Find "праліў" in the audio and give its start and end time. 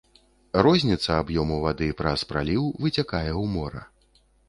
2.33-2.63